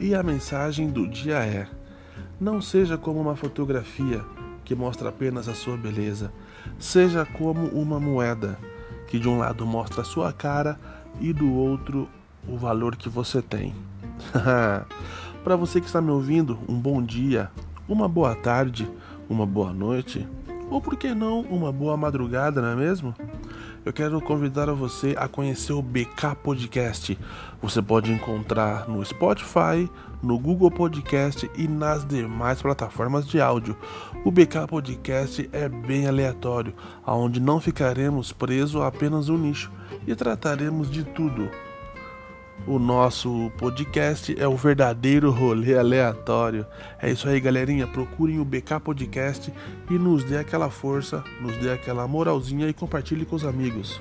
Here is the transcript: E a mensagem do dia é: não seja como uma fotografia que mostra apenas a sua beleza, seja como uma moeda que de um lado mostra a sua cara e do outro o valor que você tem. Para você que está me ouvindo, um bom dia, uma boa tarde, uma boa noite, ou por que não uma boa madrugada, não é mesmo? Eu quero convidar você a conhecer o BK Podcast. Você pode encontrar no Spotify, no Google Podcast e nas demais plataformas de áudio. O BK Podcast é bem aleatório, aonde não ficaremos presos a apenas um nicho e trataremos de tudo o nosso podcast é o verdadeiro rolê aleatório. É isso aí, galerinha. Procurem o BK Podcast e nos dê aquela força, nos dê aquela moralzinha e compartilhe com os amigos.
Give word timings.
E 0.00 0.14
a 0.14 0.22
mensagem 0.22 0.88
do 0.88 1.08
dia 1.08 1.38
é: 1.38 1.66
não 2.40 2.62
seja 2.62 2.96
como 2.96 3.20
uma 3.20 3.34
fotografia 3.34 4.24
que 4.64 4.74
mostra 4.74 5.08
apenas 5.08 5.48
a 5.48 5.54
sua 5.54 5.76
beleza, 5.76 6.32
seja 6.78 7.26
como 7.26 7.66
uma 7.68 7.98
moeda 7.98 8.58
que 9.08 9.18
de 9.18 9.28
um 9.28 9.38
lado 9.38 9.66
mostra 9.66 10.02
a 10.02 10.04
sua 10.04 10.32
cara 10.32 10.78
e 11.20 11.32
do 11.32 11.52
outro 11.52 12.08
o 12.46 12.56
valor 12.56 12.94
que 12.94 13.08
você 13.08 13.42
tem. 13.42 13.74
Para 15.42 15.56
você 15.56 15.80
que 15.80 15.86
está 15.86 16.00
me 16.00 16.10
ouvindo, 16.10 16.58
um 16.68 16.78
bom 16.78 17.02
dia, 17.02 17.50
uma 17.88 18.06
boa 18.06 18.36
tarde, 18.36 18.88
uma 19.28 19.46
boa 19.46 19.72
noite, 19.72 20.26
ou 20.70 20.80
por 20.80 20.96
que 20.96 21.14
não 21.14 21.40
uma 21.40 21.72
boa 21.72 21.96
madrugada, 21.96 22.60
não 22.60 22.68
é 22.68 22.76
mesmo? 22.76 23.14
Eu 23.84 23.92
quero 23.92 24.20
convidar 24.20 24.72
você 24.72 25.14
a 25.16 25.28
conhecer 25.28 25.72
o 25.72 25.80
BK 25.80 26.34
Podcast. 26.42 27.18
Você 27.62 27.80
pode 27.80 28.12
encontrar 28.12 28.88
no 28.88 29.04
Spotify, 29.04 29.88
no 30.22 30.38
Google 30.38 30.70
Podcast 30.70 31.50
e 31.56 31.68
nas 31.68 32.04
demais 32.04 32.60
plataformas 32.60 33.26
de 33.26 33.40
áudio. 33.40 33.76
O 34.24 34.30
BK 34.30 34.66
Podcast 34.68 35.48
é 35.52 35.68
bem 35.68 36.06
aleatório, 36.06 36.74
aonde 37.04 37.40
não 37.40 37.60
ficaremos 37.60 38.32
presos 38.32 38.80
a 38.82 38.88
apenas 38.88 39.28
um 39.28 39.38
nicho 39.38 39.70
e 40.06 40.14
trataremos 40.14 40.90
de 40.90 41.04
tudo 41.04 41.48
o 42.66 42.78
nosso 42.78 43.50
podcast 43.56 44.34
é 44.38 44.46
o 44.46 44.56
verdadeiro 44.56 45.30
rolê 45.30 45.78
aleatório. 45.78 46.66
É 47.00 47.10
isso 47.10 47.28
aí, 47.28 47.40
galerinha. 47.40 47.86
Procurem 47.86 48.38
o 48.38 48.44
BK 48.44 48.80
Podcast 48.82 49.52
e 49.90 49.94
nos 49.94 50.24
dê 50.24 50.38
aquela 50.38 50.68
força, 50.68 51.24
nos 51.40 51.56
dê 51.58 51.72
aquela 51.72 52.06
moralzinha 52.06 52.68
e 52.68 52.74
compartilhe 52.74 53.24
com 53.24 53.36
os 53.36 53.44
amigos. 53.44 54.00